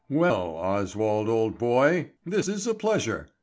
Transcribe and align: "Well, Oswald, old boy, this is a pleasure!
"Well, 0.09 0.55
Oswald, 0.55 1.29
old 1.29 1.59
boy, 1.59 2.13
this 2.25 2.47
is 2.47 2.65
a 2.65 2.73
pleasure! 2.73 3.29